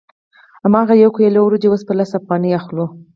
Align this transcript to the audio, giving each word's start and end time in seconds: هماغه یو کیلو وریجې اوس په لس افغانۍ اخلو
هماغه 0.65 0.93
یو 1.03 1.11
کیلو 1.17 1.39
وریجې 1.43 1.67
اوس 1.69 1.81
په 1.85 1.93
لس 1.99 2.11
افغانۍ 2.19 2.51
اخلو 2.59 2.85